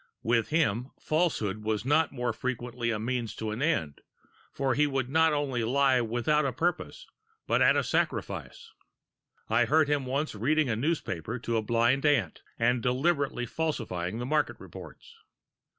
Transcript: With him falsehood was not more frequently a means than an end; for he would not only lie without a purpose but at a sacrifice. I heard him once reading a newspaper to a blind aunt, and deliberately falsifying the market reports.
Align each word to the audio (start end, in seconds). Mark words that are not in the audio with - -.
With 0.23 0.47
him 0.49 0.89
falsehood 0.99 1.59
was 1.61 1.85
not 1.85 2.11
more 2.11 2.33
frequently 2.33 2.89
a 2.89 2.97
means 2.97 3.35
than 3.35 3.51
an 3.51 3.61
end; 3.61 4.01
for 4.51 4.73
he 4.73 4.87
would 4.87 5.09
not 5.11 5.31
only 5.31 5.63
lie 5.63 6.01
without 6.01 6.43
a 6.43 6.51
purpose 6.51 7.05
but 7.45 7.61
at 7.61 7.75
a 7.77 7.83
sacrifice. 7.83 8.71
I 9.47 9.65
heard 9.65 9.87
him 9.87 10.07
once 10.07 10.33
reading 10.33 10.69
a 10.69 10.75
newspaper 10.75 11.37
to 11.37 11.55
a 11.55 11.61
blind 11.61 12.03
aunt, 12.07 12.41
and 12.57 12.81
deliberately 12.81 13.45
falsifying 13.45 14.17
the 14.17 14.25
market 14.25 14.55
reports. 14.59 15.17